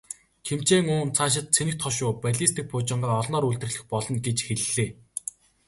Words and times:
Ким 0.45 0.59
Чен 0.67 0.85
Ун 0.95 1.07
цаашид 1.17 1.47
цэнэгт 1.55 1.81
хошуу, 1.85 2.11
баллистик 2.23 2.65
пуужингаа 2.69 3.13
олноор 3.21 3.45
үйлдвэрлэх 3.47 3.83
болно 3.93 4.17
гэж 4.25 4.37
хэллээ. 4.47 4.89